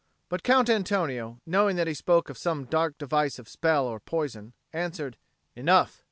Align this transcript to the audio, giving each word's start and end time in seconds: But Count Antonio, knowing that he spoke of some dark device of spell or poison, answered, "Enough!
But 0.29 0.41
Count 0.41 0.67
Antonio, 0.67 1.39
knowing 1.45 1.75
that 1.75 1.85
he 1.85 1.93
spoke 1.93 2.31
of 2.31 2.37
some 2.39 2.65
dark 2.65 2.97
device 2.97 3.37
of 3.37 3.47
spell 3.47 3.85
or 3.85 3.99
poison, 3.99 4.53
answered, 4.73 5.15
"Enough! 5.55 5.99